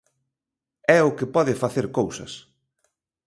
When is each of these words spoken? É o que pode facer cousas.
É 0.97 0.99
o 1.09 1.15
que 1.17 1.31
pode 1.35 1.53
facer 1.63 1.85
cousas. 1.97 2.31